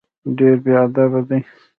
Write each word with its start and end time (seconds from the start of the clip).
ډېر 0.37 0.55
بېادبه 0.65 1.19
دی. 1.29 1.39